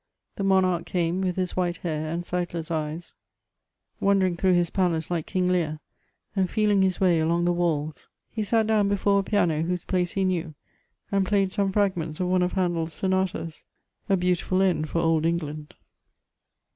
The 0.35 0.43
monarch 0.43 0.87
came, 0.87 1.21
with 1.21 1.35
his 1.35 1.55
white 1.55 1.77
hair 1.77 2.11
and 2.11 2.25
sightless 2.25 2.71
eyes, 2.71 3.13
wandering 3.99 4.35
through 4.35 4.53
his 4.55 4.71
palace 4.71 5.11
like 5.11 5.27
King 5.27 5.47
Lear, 5.47 5.79
and 6.35 6.49
feeling 6.49 6.81
his 6.81 6.99
way 6.99 7.19
along 7.19 7.45
the 7.45 7.53
walls. 7.53 8.07
He 8.31 8.41
sat 8.41 8.65
down 8.65 8.89
before 8.89 9.19
a 9.19 9.23
piano, 9.23 9.61
whose 9.61 9.85
place 9.85 10.13
he 10.13 10.23
knew, 10.25 10.55
and 11.11 11.23
played 11.23 11.51
some 11.51 11.71
fragments 11.71 12.19
of 12.19 12.29
one 12.29 12.41
of 12.41 12.53
Handel's 12.53 12.93
sonatas: 12.93 13.63
a 14.09 14.17
beautiful 14.17 14.63
end 14.63 14.89
for 14.89 14.97
Old 14.97 15.23
England! 15.23 15.75